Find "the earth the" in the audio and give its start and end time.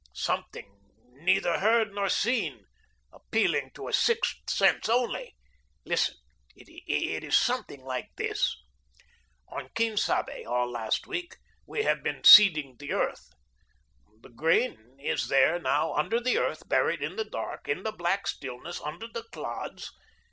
12.79-14.29